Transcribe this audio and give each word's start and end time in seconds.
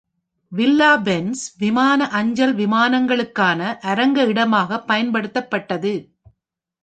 Villa 0.51 0.97
Benz 0.97 1.57
விமான 1.57 2.07
அஞ்சல் 2.11 2.53
விமானங்களுக்கான 2.55 3.59
அரங்க 3.81 4.25
இடமாக 4.25 4.79
பயன்படுத்தப்பட்டது. 4.87 5.93